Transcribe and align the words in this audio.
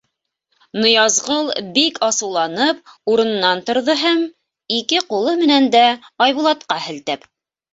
Ныязғол 0.83 1.51
бик 1.75 1.99
асыуланып 2.07 3.13
урынынан 3.13 3.61
торҙо 3.69 3.97
һәм, 4.07 4.25
ике 4.79 5.05
ҡулы 5.13 5.37
менән 5.45 5.71
дә 5.77 5.83
Айбулатҡа 6.27 6.83
һелтәп: 6.89 7.31